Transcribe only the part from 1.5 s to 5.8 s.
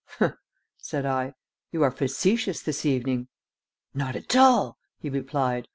"You are facetious this evening." "Not at all," he replied.